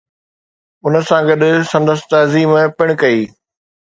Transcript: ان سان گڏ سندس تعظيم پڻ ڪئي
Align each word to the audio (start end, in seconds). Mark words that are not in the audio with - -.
ان 0.85 0.93
سان 1.07 1.21
گڏ 1.27 1.41
سندس 1.71 1.99
تعظيم 2.11 2.51
پڻ 2.77 2.87
ڪئي 3.01 3.21